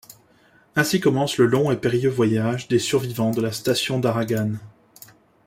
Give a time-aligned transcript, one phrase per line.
[0.75, 4.57] Ainsi commence le long et périlleux voyage des survivants de la station d'Aragane.